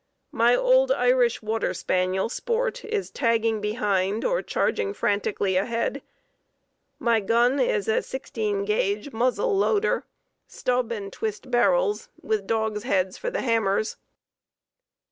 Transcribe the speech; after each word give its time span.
My 0.31 0.55
old 0.55 0.91
Irish 0.91 1.43
water 1.43 1.75
spaniel 1.75 2.27
'Sport' 2.27 2.83
is 2.85 3.11
tagging 3.11 3.61
behind 3.61 4.25
or 4.25 4.41
charging 4.41 4.95
frantically 4.95 5.57
ahead; 5.57 6.01
my 6.97 7.19
gun 7.19 7.59
is 7.59 7.87
a 7.87 8.01
sixteen 8.01 8.65
gauge 8.65 9.13
muzzle 9.13 9.55
loader, 9.55 10.03
stub 10.47 10.91
and 10.91 11.13
twist 11.13 11.51
barrels, 11.51 12.09
with 12.19 12.47
dogs' 12.47 12.81
heads 12.81 13.19
for 13.19 13.29
the 13.29 13.41
hammers. 13.43 13.97